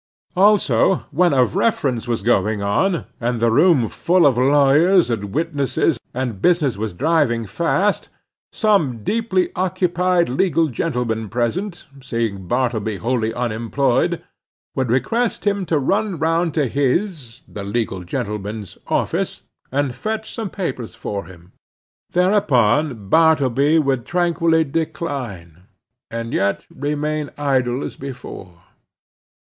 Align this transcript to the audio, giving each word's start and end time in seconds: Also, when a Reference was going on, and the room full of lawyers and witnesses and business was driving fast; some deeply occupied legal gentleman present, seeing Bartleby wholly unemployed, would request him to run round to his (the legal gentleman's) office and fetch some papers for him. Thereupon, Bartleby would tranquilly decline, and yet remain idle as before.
Also, 0.35 1.05
when 1.11 1.31
a 1.31 1.45
Reference 1.45 2.07
was 2.07 2.23
going 2.23 2.59
on, 2.63 3.05
and 3.19 3.39
the 3.39 3.51
room 3.51 3.87
full 3.87 4.25
of 4.25 4.35
lawyers 4.35 5.11
and 5.11 5.25
witnesses 5.31 5.99
and 6.11 6.41
business 6.41 6.75
was 6.75 6.91
driving 6.91 7.45
fast; 7.45 8.09
some 8.51 9.03
deeply 9.03 9.51
occupied 9.55 10.27
legal 10.27 10.69
gentleman 10.69 11.29
present, 11.29 11.85
seeing 12.01 12.47
Bartleby 12.47 12.97
wholly 12.97 13.31
unemployed, 13.31 14.23
would 14.73 14.89
request 14.89 15.45
him 15.45 15.67
to 15.67 15.77
run 15.77 16.17
round 16.17 16.55
to 16.55 16.65
his 16.65 17.43
(the 17.47 17.63
legal 17.63 18.03
gentleman's) 18.03 18.79
office 18.87 19.43
and 19.71 19.93
fetch 19.93 20.33
some 20.33 20.49
papers 20.49 20.95
for 20.95 21.25
him. 21.25 21.51
Thereupon, 22.09 23.07
Bartleby 23.07 23.77
would 23.77 24.07
tranquilly 24.07 24.63
decline, 24.63 25.67
and 26.09 26.33
yet 26.33 26.65
remain 26.71 27.29
idle 27.37 27.83
as 27.83 27.95
before. 27.95 28.63